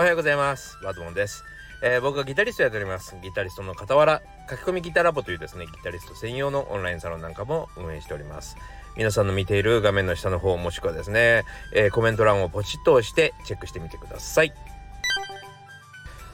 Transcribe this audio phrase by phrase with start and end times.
[0.00, 0.78] おはようございます。
[0.82, 1.44] バドモンです、
[1.82, 3.14] えー僕はギタリストやっております。
[3.22, 8.56] ギタリストの傍ら書き込みギタラボというですねギタリスト専用のオンラインサロンなんかも運営しております。
[8.96, 11.44] 皆さんの見ている画面の下の方もしくはですね、
[11.74, 14.54] えーコメント欄をポチッと押してチェックしてみてください。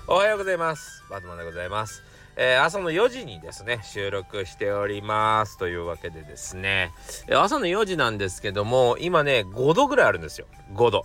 [0.06, 1.02] おはようございます。
[1.10, 2.04] バドマンでございます。
[2.36, 5.58] えー朝の4時にですね収録しております。
[5.58, 6.92] というわけでですね。
[7.26, 10.46] え朝の4時なんですけども今ね5度ぐらいあるんですよ。
[10.72, 11.02] 5度。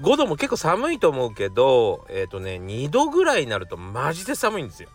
[0.00, 4.88] 5度も結構寒いと思うけどえっ、とね2度ぐらいになるとマジで寒いんですよ。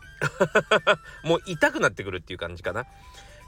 [1.23, 2.85] もう痛くなってくるっていう感じかな、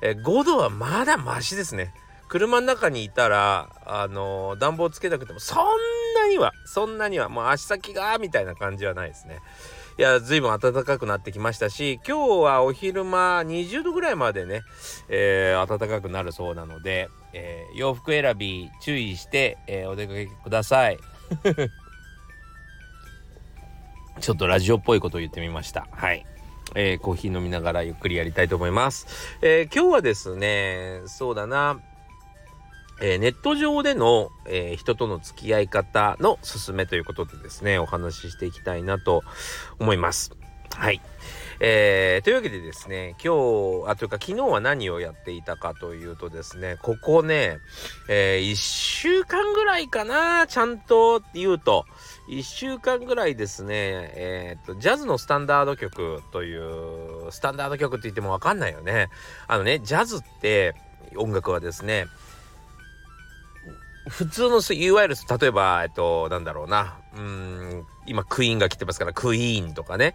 [0.01, 1.93] えー5度はまだマシですね。
[2.29, 5.65] 車の中にいたらあのー暖房つけなくてもそん
[6.15, 9.39] なにはそんなにはもう足先がみたいな感じはないですね。
[9.97, 14.61] いや随分暖かくなってきましたし今日はお昼間20度ぐらいまでね、
[15.09, 20.99] えー暖かくなるそうなので、えー洋服選び注意して、えーお出かけください。
[24.19, 26.25] ちょっとラジオっぽいことを言ってみましたはい
[26.75, 31.79] えーコーヒー飲みながらゆっくりやりたいと思います、えー今日はですねそうだな
[32.99, 39.23] えーネット上での、えー人との付き合い方の勧めということでですねお話ししていきたいなと
[39.79, 40.31] 思います。
[40.75, 41.01] はい。
[41.59, 47.57] えーというわけでですね今日あというか昨日は何をやっていたかというとですねここね、
[48.09, 51.85] え1週間ぐらいかなちゃんと言うと
[52.29, 59.09] 1週間ぐらいですねえーとジャズのスタンダード曲というスタンダード曲って言っても分かんないよね。
[59.47, 60.75] あのねジャズって
[61.15, 62.07] 音楽はですね
[64.09, 66.97] 普通のすいわゆる例えばえっとなんだろうな。
[67.15, 70.13] うん今クイーンが来てますからクイーンとかね。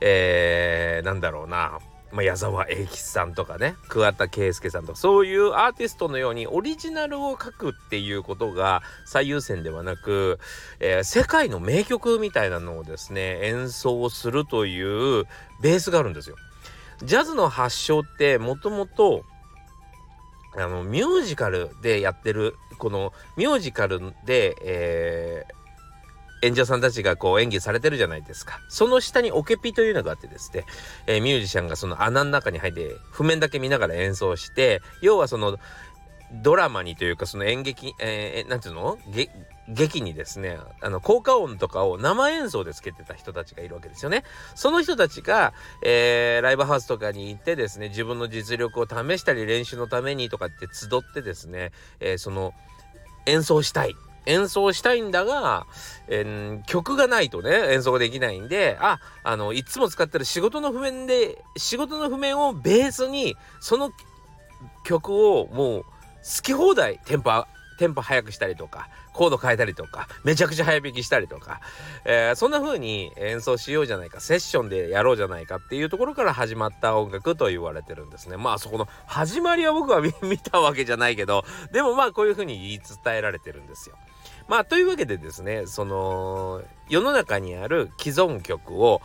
[0.00, 1.78] えー、なんだろうな。
[2.12, 3.74] まあ、矢沢永吉さんとかね。
[3.88, 4.98] 桑田佳祐さんとか。
[4.98, 10.38] そういうアーティストのようにオリジナルを書くっていうことが最優先ではなく、
[10.78, 15.24] えー世界の名曲みたいなのをですね演奏するという
[15.62, 16.36] ベースがあるんですよ。
[17.02, 19.24] ジャズの発祥ってもともと
[20.56, 25.62] あのミュージカルでやってるこのミュージカルで、えー
[26.44, 28.58] 演者さんたちがこう演技されてるじゃないですか。
[28.68, 30.64] その下にオケピというのがあってですね、
[31.06, 35.58] えーミュージシャンがその穴の中に入って譜面だけ見ながら演奏して要はその
[36.32, 38.98] ドラマにというかその演劇、えー、なんていうの？
[39.68, 44.24] 劇にですねあの効果音とかを生演奏でつけてた人たちがいるわけですよね。
[44.54, 45.52] その人たちが、
[45.82, 51.70] えーライブハウスとかに行ってですね自分の実力を試したり練習のためにとかって集ってですね、
[52.00, 52.54] えーその
[53.26, 53.94] 演奏したい
[54.26, 55.66] 演奏したいんだが、
[56.08, 63.92] えー曲がないとね演奏ができないんでああのいつも使ってる仕事の譜面で仕事の譜面をベースにその
[64.84, 65.86] 曲をもう好
[66.42, 67.30] き放題テンポ
[67.78, 71.60] テンポ速くしたりとかコード変えたりとかめちゃくちゃ早弾きしたりとか、
[72.04, 83.96] えーそんな風に演奏しようじゃないかセッションでやろうじゃないかっていうところから始まった音楽と言われてるんですねまあそこの始まりは僕は見 見たわけじゃないけどでもまあこういう風に言い伝えられてるんですよ。
[84.48, 89.00] まあというわけでですねその世の中にある既存曲を、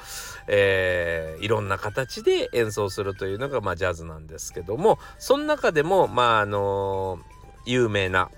[0.48, 7.20] えーいろんな形で演奏するというのがまあジャズなんですけどもその中でもまああの
[7.66, 8.32] 有名な、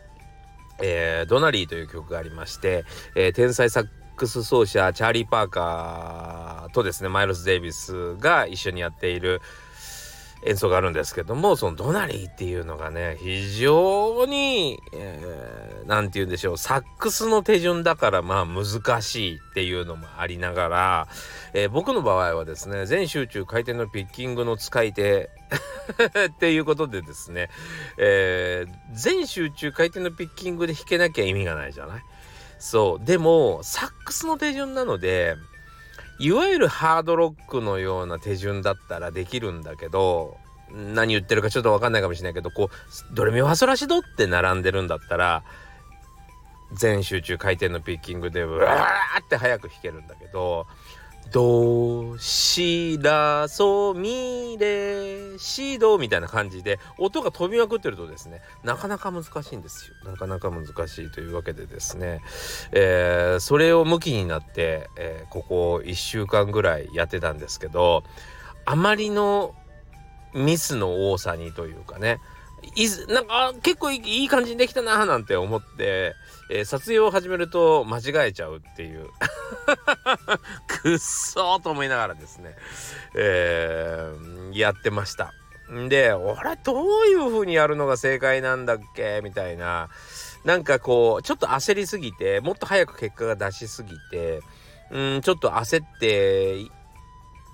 [0.81, 2.85] えードナリーという曲がありまして、
[3.15, 9.41] えー天才サックス奏者チャーリー・パーカーとですねマイルス・デイビスが一緒にやっている
[10.45, 15.69] 演奏があるんですけどもそのドナリーっていうのがね非常に、えー
[16.03, 21.07] て言うんでしょうサックスの手順だからまあ難しいっていうのもありながら、
[21.53, 25.29] えー僕の場合はですね全集中回転のピッキングの使い手
[26.29, 27.49] っていうことでですね、
[27.97, 32.03] えー全集中回転のピッキングで弾けなきゃ意味がないじゃない？
[32.59, 33.05] そう。
[33.05, 35.35] でもサックスの手順なので
[36.19, 40.37] いわゆるハードロックのような手順だったらできるんだけど
[40.71, 45.43] 何言ってるかちょっと分かんないかもしれないけどこうドレミファソラシドって並んでるんだったら
[46.73, 50.67] 全集中回転のピッキングでうわーって早く弾けるんだけど
[51.31, 60.11] ドシラソミレシドみたいな感じで音が飛びまくってるとですねなかなか難しいんですよ。
[60.11, 62.21] なかなか難しいというわけでですね、
[62.71, 68.03] えーそれを向きになって、えーここ1週間ぐらいやってたんですけど
[68.65, 69.53] あまりの
[70.33, 72.19] ミスの多さにというかね
[72.75, 76.13] いずなんか結構いい感じにできたなーなんて思って、
[76.51, 79.07] えー撮影を始めると間違えちゃうっていう。
[80.67, 82.55] くっそーと思いながらですね、
[83.15, 85.33] えーやってました。
[85.71, 89.21] んで俺どういう風にやるのが正解なんだっけ？
[89.23, 89.89] みたいな。
[90.43, 94.39] なんかこうちょっと焦りすぎてもっと早く結果が出しすぎて
[94.89, 96.65] うんちょっと焦って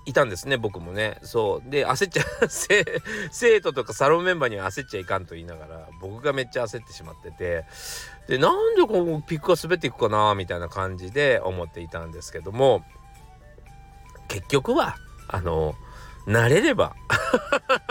[0.06, 1.18] いたんですね僕もね。
[1.22, 1.70] そう。
[1.70, 2.22] で焦っちゃ
[3.30, 7.64] 生徒とかサロンメンバーには焦っちゃいかんと言いながら僕がめっちゃ焦ってしまってて。
[8.28, 12.84] でなんでこのピックが滑っていくかなみたいな感じで思っていたんですけども。
[14.28, 14.96] 結局は
[15.28, 15.74] あの
[16.26, 16.94] 慣れれば。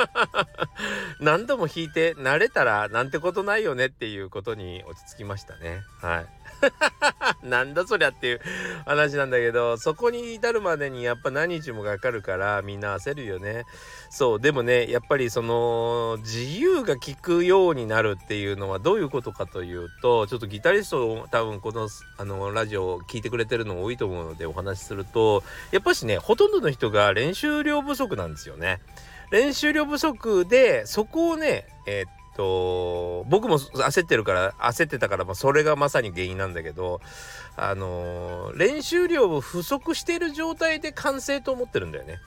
[1.19, 5.81] 何度も弾いて慣れたらなんてことないよねっていうことに落ち着きましたね。
[6.01, 6.25] はい。
[7.43, 8.41] なんだそりゃっていう
[8.85, 13.65] 話なんだけどそこに至るまでにやっぱ何日もかかるからみんな焦るよね。
[14.09, 28.81] そうでもねやっぱりその自由が利くようになるっていうのはどういうことかというとちょっとギタリスト多分このあのラジオを聴いてくれてるの多いと思うのでお話しするとやっぱしねほとんどの人が練習量不足なんですよね。
[29.31, 37.01] 練習量不足でそこをねえー、っと僕も焦ってるから焦ってたから、まあ、それがまさに原因なんだけど
[37.55, 42.19] あのー、練習量を不足している状態で完成と思ってるんだよね。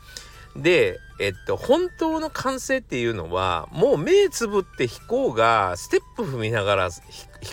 [0.56, 7.00] で、えっと、本当の完成っていうのはもう目つぶって弾こうがステップ踏みながら弾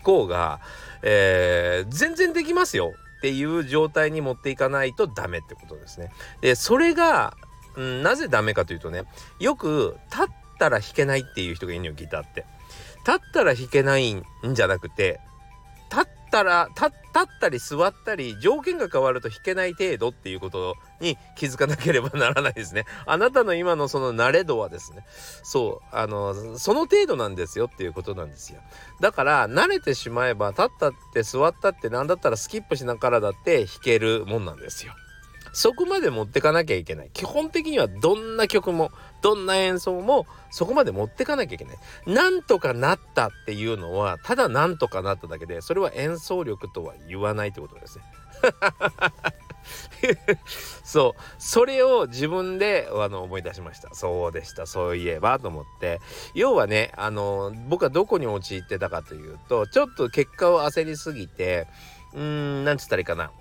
[0.02, 0.60] こうが、
[1.04, 6.12] えー、全然できますよっていう状態に持っていかないとダメってことですね。
[6.42, 7.36] でそれが、
[7.76, 9.04] うん、なぜダメかというとね
[9.40, 10.28] よく立っ
[10.66, 12.46] ったら弾けないっていう人がいるのよギターって。
[13.06, 14.24] 立ったら弾けないん
[14.54, 15.20] じゃなくて
[15.92, 16.92] 立ったら立っ
[17.40, 22.86] たり座ったり条件が変わると弾けない程度っていうことに気づかなければならないですね。
[23.06, 25.06] あなたの今のその慣れ度はですね。
[25.44, 28.60] そうあのその程度なんですよっていうことなんですよ。
[29.02, 34.94] だから慣れてしまえば立ったって座ったって何だったらスキップしながらだって弾けるもんなんですよ。
[35.56, 37.10] そこまで持ってかなきゃいけない。
[37.14, 38.92] 基本的にはどんな曲も
[39.22, 41.78] どんな演奏もそこまで持ってかなきゃいけない。
[42.06, 48.04] なんとかなったっていうのはただなんとかなっただけでそれは演奏力とは言わないってことですね。
[50.84, 51.22] そう。
[51.40, 53.96] それを自分であの思い出しました。
[53.96, 54.66] そうでした。
[54.66, 56.02] そういえばと思って。
[56.34, 61.66] 要はねあの僕はどこに陥ってたかというとちょっと結果を焦りすぎて
[62.14, 63.32] うーんなんつったらいいかな。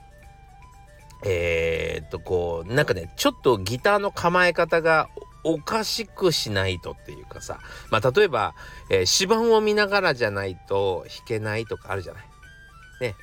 [1.25, 5.09] えー、っとこうなんかねちょっとギターの構え方が
[5.43, 7.59] おかしくしないとっていうかさ
[7.91, 8.55] まあ例えば、
[8.91, 12.25] えー、指板を見ながらじゃないと弾けないとかあるじゃない？
[13.01, 13.15] ね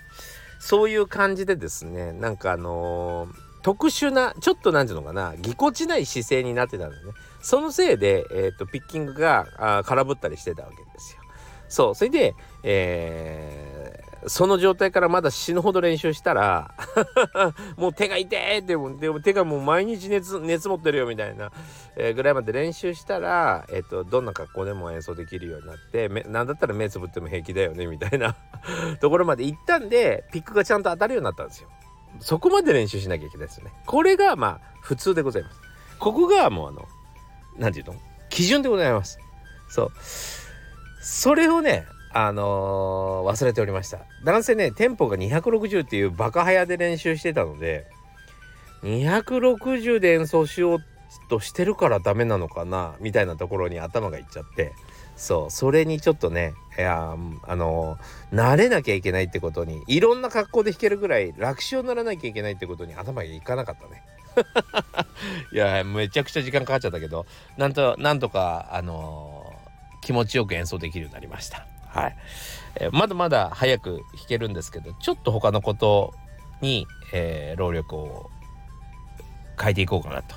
[0.60, 3.32] そういう感じでですねなんかあのー、
[3.64, 7.14] 特殊なちょっと何て言うのかなぎこちない姿勢になってたんですね。
[7.42, 11.22] そのせいで、えーと、とピッキングがあ空振ったりしてたわけですよ。
[11.68, 13.81] そうそれで、えー、
[14.28, 16.74] その状態からまだ死ぬほど練習したら
[17.76, 21.52] もう手が痛いってでも手がもう毎日熱熱持ってるよみたいな、
[21.96, 28.36] えー、ぐらいまで練習したら、えーと、どんな格好でも演奏できるようになって何だったら目つぶっても平気だよねみたいな
[29.02, 31.70] ところまで行ったんでピックがちゃんと当たるようになったんですよ。
[32.20, 33.72] そこまで練習しなきゃいけないですよね。
[33.86, 35.60] これがまあ普通でございます。
[35.98, 36.88] ここがもうあの
[37.58, 38.02] 何て言うの？
[38.30, 39.18] 基準でございます。
[39.70, 39.92] そう。
[41.02, 47.88] それをねあのー、忘れておりました男性ねテンポが260っていうバカ早で練習してたので
[48.84, 50.80] 260で演奏しよう
[51.30, 54.74] としてるからダメなのかなみたいなところに頭がいっちゃって
[55.16, 57.16] そうそれにちょっとねいや
[57.48, 64.04] あのー、慣れなきゃいけないってことにいろんな格好で弾けるぐらい楽勝にならなきゃいけないってことに頭がいかなかったね
[65.54, 67.26] いやめちゃくちゃ時間かかっちゃったけど
[67.58, 69.62] なんとなんとかあのー
[70.02, 71.66] 気持ちよく演奏できるようになりました。
[71.94, 72.16] はい。
[72.76, 76.14] えー、まだまだ早く弾けるんですけど、ちょっと他のこと
[76.62, 78.30] に、えー、労力を
[79.60, 80.36] 変えていこうかなと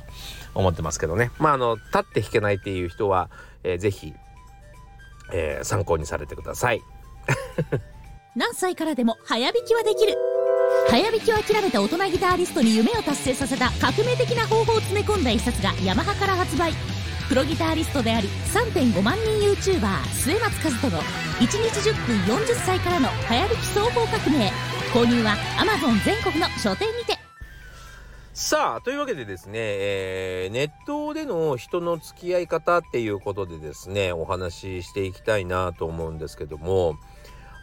[0.55, 1.31] 思ってますけどね。
[1.39, 3.31] まあ、あの、立って弾けないっていう人は、
[3.63, 4.15] えー、ぜひ、
[5.33, 6.83] えー、参考にされてください。
[8.37, 10.17] 何歳からでも早弾きはできる。
[10.89, 16.94] 早弾きを諦めた大人ギタリストに夢を達成させた革命的な方法を詰め込んだ一冊がヤマハから発売。
[17.29, 24.53] プロギタリストであり3.5万人 YouTuber 末松和人の1日10分40歳からの流行りき総合革命
[24.93, 27.19] 購入は Amazon 全国の書店にて。
[28.35, 36.99] さあというわけでですね、えー、ネットでの人の付き合い方っていうことでですねお話ししていきたいなと思うんですけども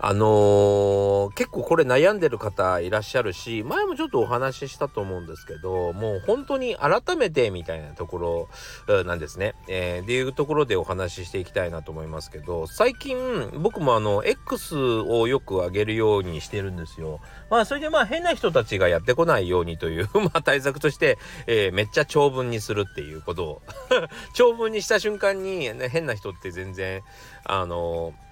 [0.04, 8.50] あのー、結構これ悩んでる方いらっしゃるし前もちょっとお話ししたと思うんですけどもう本当に改めてみたいなとこ
[8.88, 9.54] ろなんですね。
[9.68, 17.20] えー、っていうところでお話ししていきたいなと思いますけど最近僕もあの X をよく上げるようにしてるんですよ。
[17.52, 23.62] まあそれでまあ変な人たちがやってこないようにという まあ対策として、えー、めっちゃ長文にするっていうことを
[24.34, 27.04] 長文にした瞬間に、ね、変な人って全然
[27.46, 28.31] あのー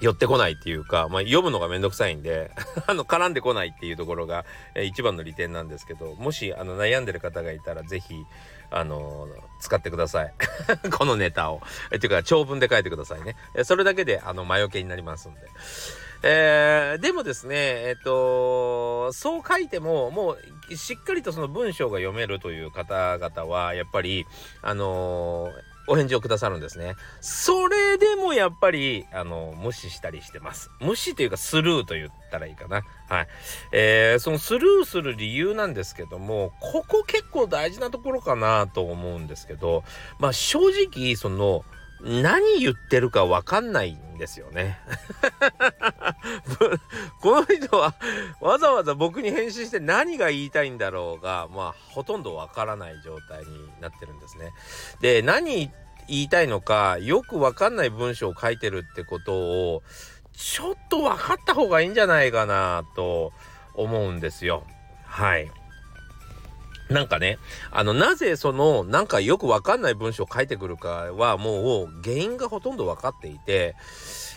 [0.00, 2.50] 寄ってこないっていうか、まあ、読むのがめんどくさいんで
[2.86, 8.24] あの絡んでこないっていうところが、えー、一番の利点なんですけどもしあの悩んでる方がいたら是非
[8.70, 9.30] あのー、
[9.60, 10.34] 使ってください。
[10.96, 11.60] このネタを。
[11.90, 13.34] えっていうか長文で書いてくださいね。
[13.56, 15.40] えそれだけであの魔除けになりますんで。
[16.22, 20.36] えー、でもですね、えっ、と、そう書いても、も
[20.70, 24.26] うしっかりとその文章が読めるという方々は、やっぱり、
[24.60, 26.96] あのー、お返事をくださるんですね。
[27.20, 30.70] それでもやっぱり、あの、無視したりしてます。
[30.80, 32.82] 無視というかスルーと言ったらいいかな。
[33.08, 33.28] はい。
[33.72, 39.84] えー、そのスルーする理由なんですけども、ここ結構大事なところかなと思うんですけど、
[40.18, 41.64] まあ正直、その、
[42.02, 44.78] 何言ってるかわかんないんですよね。
[47.20, 47.94] この人は
[48.40, 54.52] わざわざ僕に返信して何が言いたいんだろうが、まあほとんどわからない状態になってるんですね。
[55.00, 55.70] で、何
[56.08, 59.82] 言いたいのかよくわかんない文章を書いてるってことを
[60.32, 63.32] ちょっと分かった方がいいんじゃないかなと
[63.74, 64.64] 思うんですよ。
[65.04, 65.50] はい。
[66.90, 67.38] なんかね、
[67.70, 73.76] あの、なぜその、なんかよくわかんない文章を書いてくるかは、もう原因がほとんど分かっていて、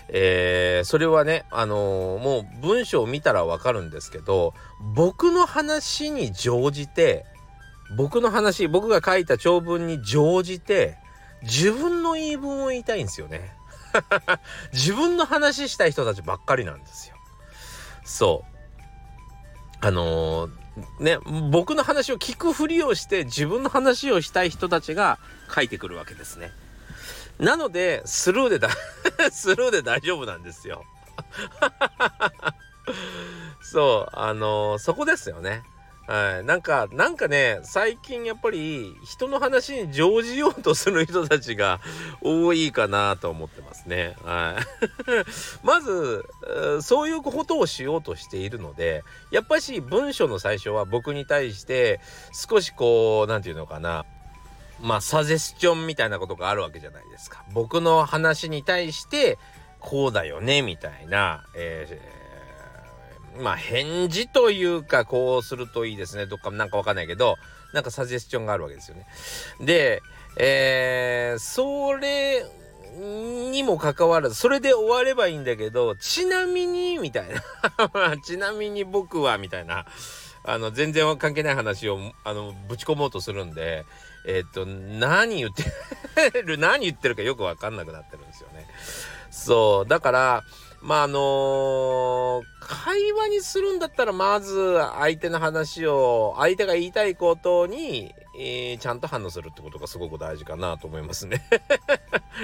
[0.09, 4.53] えー、それはね、あのー、もう文章を見たらわかるんですけど、
[4.93, 7.25] 僕の話に乗じて、
[7.97, 10.97] 僕の話、僕が書いた長文に乗じて、
[11.41, 13.51] 自分の言い分を言いたいんですよね。
[14.73, 17.15] 自分の話したい人たちばっかりなんですよ。
[18.03, 18.45] そ
[19.81, 19.85] う。
[19.85, 20.62] あのー
[20.99, 21.19] ね、
[21.51, 25.19] 僕の話を聞くふりをして自分の話をしたい人たちが
[25.53, 26.51] 書いてくるわけですね。
[27.39, 28.69] なので、スルーでだ、
[29.31, 30.83] スルーで大丈夫なんですよ。
[33.61, 35.63] そう、あのー、そこですよね。
[36.05, 41.79] はい、なんか、なんかね、最近やっぱり人の話に乗じようとする人たちが
[42.21, 44.17] 多いかなと思ってますね。
[44.21, 45.63] はい。
[45.63, 46.25] まず、
[46.81, 52.01] そういうことをしようとしているので、やっぱし文章の最初は僕に対して
[52.33, 54.05] 少しこう、何て言うのかな、
[54.81, 57.45] まあ、サジェスチョンみたいなことがあるわけじゃないですか。
[57.53, 59.37] 僕の話に対して、
[59.79, 62.22] こうだよね、みたいな、えー
[63.39, 67.37] まあ返事というかこうするといいですねとかなんかわかんないけど
[67.73, 69.07] なんかサジェスチョンがあるわけですよね。
[69.59, 70.01] で、
[70.37, 72.45] えー、それ
[73.51, 79.85] にもかかわらずそれで終わればいいんだけどちなみにみたいな ちなみに僕はみたいな
[80.43, 83.85] あの全然関係ない話をあのぶち込もうとするんで
[84.25, 88.67] えー、っと何言ってる 何言ってるかよくわかんなくなってるんですよね。
[89.31, 90.43] そうだから
[90.83, 101.47] まああの、会話にするんだったらまず相手の話を相手が言いたいことに、えー、ちゃんと反応するってことがすごく大事かなと思いますね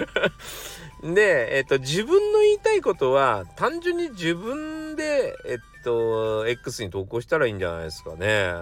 [1.03, 8.53] で、えっ、と自分の言いたいことは単純に自分でえっと X に投稿したらいいんじゃないですかね。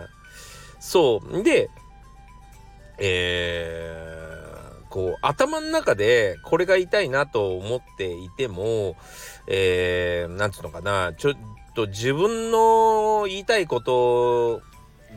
[0.80, 1.70] そうで
[2.98, 4.27] えー
[4.98, 8.96] こう頭の中でこれが痛いなと思っていても、
[9.46, 11.34] えー、なんつうのかなちょっ
[11.76, 14.64] と自分の言いたいこと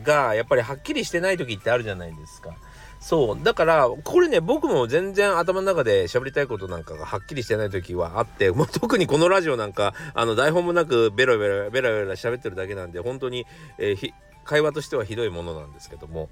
[0.03, 2.55] がやっぱりはっきりしてない時ってあるじゃないですか。
[2.99, 3.43] そう。
[3.43, 13.47] だから、これね、僕も全然頭の中で喋りたいことなんかがはっきりしてない時はあって、もう特にこのラジオなんか、あの、台本もなくベラベラ、ベラベラ喋ってるだけなんで、本当に、
[13.79, 16.29] えー、会話としてはひどいものなんですけども、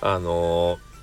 [0.00, 0.95] あのー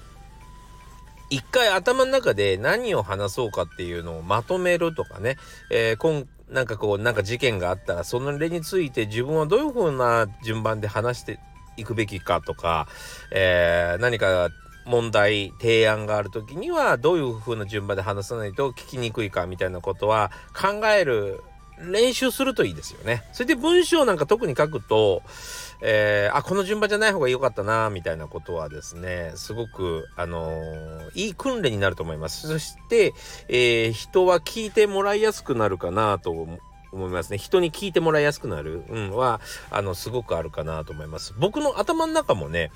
[1.34, 5.38] 一回頭の中で何を話そうかっていうのをまとめるとかね、
[5.72, 11.40] えー、今なんかこうなんか事件があったらその例について自分はどういう風な順番で話して
[11.76, 12.88] いくべきかとか、
[13.32, 14.50] えー、何か
[14.86, 21.42] 問題提案がある時にはどういう風な順番で話さないと聞きにくいかみたいなことは考える
[21.80, 23.24] 練習するといいですよね。
[23.32, 25.24] それで文章なんか特に書くと、
[25.82, 32.48] えー、あ、この順番じゃない方が良かったな、みたいなことはですね、すごく、あのー、いい訓練になると思います。
[32.48, 33.14] そして、
[33.50, 36.32] えー、人は聞いてもらいやすくなるかなと
[36.94, 37.38] 思いますね。
[37.38, 41.34] 人に聞いてもらいやすくなる、うん、は、あの、すごくあるかなと思います。
[41.38, 42.72] 僕の頭の中もね、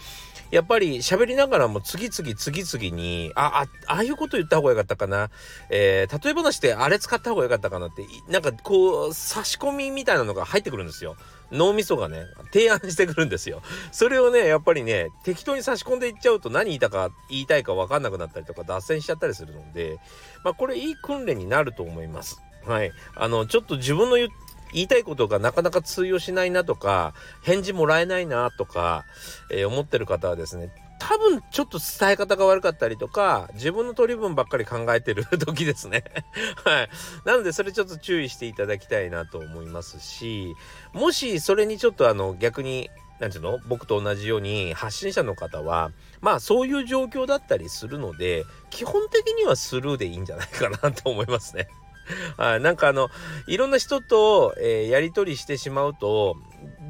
[0.49, 5.29] やっぱり喋りながらも次々次々に、あ、あ、ああいうこと言った方がよかったかな。
[5.69, 11.17] えー、例え話ってあれ使った方がよかったかなって、なんかこう、差し込みみたいなのが入ってくるんですよ。
[11.51, 13.61] 脳みそがね、提案してくるんですよ。
[13.91, 19.99] それをね、やっぱりね、適当に差し込んでいっちゃうと何言いたか、言いたいか分かんなくなったりとか、脱線しちゃったりするので、
[20.43, 22.41] まあこれいい訓練になると思います。
[22.67, 22.91] はい。
[23.15, 24.29] あの、ちょっと自分の言
[24.73, 29.05] いたいことがなかなか通用しないなとか、返事もらえないなとか、
[29.51, 36.03] えー、思ってる方はですね、多分ちょっと伝え方が悪かったりとか自分の取り分ばっかり考えてる時ですね
[36.65, 36.89] はい
[37.23, 40.55] なのでそれちょっと注意していただきたいなと思いますし
[40.93, 51.67] もしそれにちょっとあの逆に何ていうの僕と同じように発信者の方はまあそういう状況だったりするので基本的にはスルーでいいんじゃないかなと思いますね。
[52.37, 53.09] はい、なんかあの
[53.47, 56.37] いろんな人と、えー、やり取りしてしまうと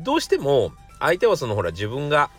[0.03, 2.29] どうしても相手はそのほら自分が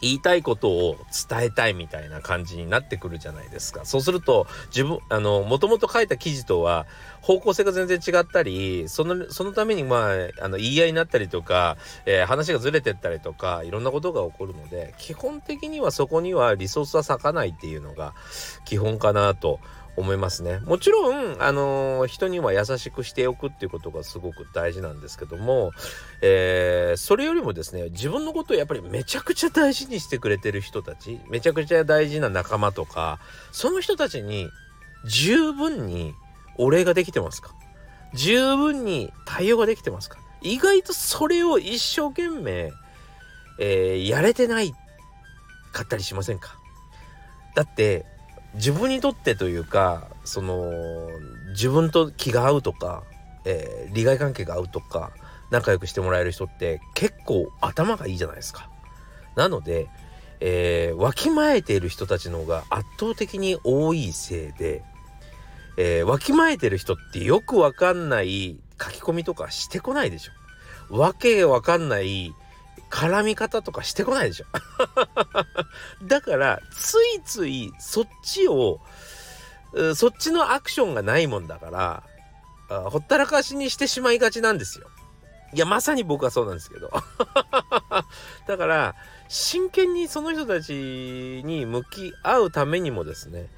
[0.00, 0.96] 言いたいことを
[1.28, 3.84] 伝えたいみたいな感じになってくるじゃないですか。
[3.84, 6.86] そうすると自分あのもともと書いた記事とは
[7.20, 18.14] 方向性が全然違ったりそのそのためにまああの言い合いになったりとか、えー、話がずれてったりとかいろんなことが起こるので基本的にはそこにはリソースは割かないっていうのが
[18.64, 19.60] 基本かなと
[20.00, 20.58] 思いますね。
[20.64, 25.72] もちろん、あのー、人には優しくしておくっていうことがすごく大事なんですけども、
[26.22, 33.20] えー、それよりもですね、自分のことをやっぱりめちゃくちゃ大事にしてくれてる人たち、めちゃくちゃ大事な仲間とか、
[33.52, 34.48] その人たちに
[35.06, 36.14] 十分に
[36.58, 37.54] お礼ができてますか？
[38.14, 40.18] 十分に対応ができてますか？
[40.42, 42.72] 意外とそれを一生懸命、
[43.58, 44.72] えー、やれてない
[45.72, 46.56] かったりしませんか？
[47.54, 48.06] だって
[48.54, 50.70] 自分にとってというかその
[51.50, 53.04] 自分と気が合うとか、
[53.44, 55.12] えー、利害関係が合うとか
[55.50, 58.68] 仲良くしてもらえる人って結構頭がいいじゃないですか。
[59.36, 59.88] なので、
[60.40, 64.82] えー、わきまえている人たちの方が圧倒的に多いせいで、
[65.76, 70.96] えー、わきまえてる人ってよくわかんない書き込みとかしてこないでしょ。
[70.96, 72.34] わけわかんない
[72.88, 74.46] 絡み方とかしてこないでしょ。
[76.06, 78.80] だからついついそっちを
[79.94, 82.02] そっちのアクションがないもんだか
[82.68, 84.88] らほったらかしにしてしまいがちなんですよ。
[85.52, 86.90] いやまさに僕はそうなんですけど。
[88.46, 88.94] だから
[89.28, 90.72] 真剣にその人たち
[91.44, 93.48] に向き合うためにもですね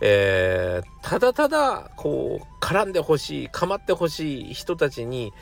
[0.00, 5.32] えー、ただただこう絡んでほしい構ってほしい人たちに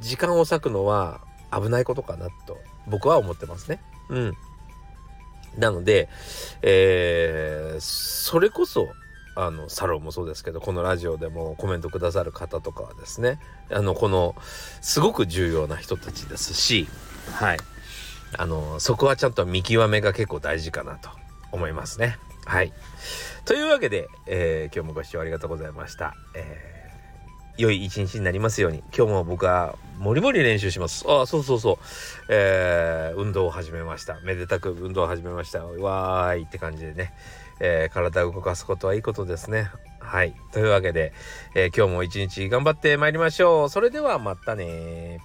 [0.00, 1.20] 時間を割くのは
[1.52, 2.58] 危ないことかなと。
[2.86, 3.80] 僕は思ってますね。
[4.08, 4.36] うん。
[5.56, 6.08] なので、
[6.62, 8.88] えー、それこそ、
[9.36, 13.38] あの、サロンもそうですけど、このラジオでもコメントくださる方とかはですね、
[13.70, 14.36] あの、この、
[14.80, 16.88] すごく重要な人たちですし、
[17.32, 17.58] はい。
[18.36, 21.08] あの、そこはちゃんと見極めが結構大事かなと
[21.52, 22.18] 思いますね。
[22.44, 22.72] はい。
[23.44, 26.14] というわけで、えー、今日もご視聴ありがとうございました。
[26.34, 26.73] えー
[27.56, 28.82] 良い一日になりますように。
[28.96, 31.04] 今日も僕はもりもり練習します。
[31.08, 31.76] あそうそうそう。
[32.28, 34.18] えー、運動を始めました。
[34.24, 35.64] めでたく運動を始めました。
[35.64, 37.14] わーいって感じでね、
[37.60, 39.70] えー、体を動かすことはいいことですね。
[40.00, 40.34] はい。
[40.52, 41.12] というわけで、
[41.54, 43.68] えー、今日も一日頑張ってまいりましょう。
[43.68, 45.20] それではまたね